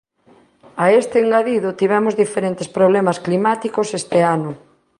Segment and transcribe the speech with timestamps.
[0.83, 4.51] A este engadido tivemos diferentes problemas climáticos este ano.